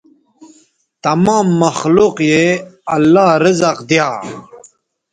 [1.05, 2.43] تمام مخلوق یے
[2.95, 4.07] اللہ رزق دیا